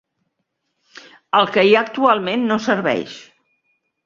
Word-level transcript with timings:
El 1.39 1.51
que 1.57 1.67
hi 1.67 1.75
ha 1.75 1.83
actualment 1.87 2.49
no 2.53 2.59
serveix. 2.69 3.15